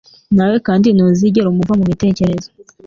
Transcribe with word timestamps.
nawe 0.37 0.57
kandi 0.67 0.87
ntuzigera 0.95 1.47
umuva 1.49 1.73
mu 1.79 1.85
bitekerezo. 1.91 2.47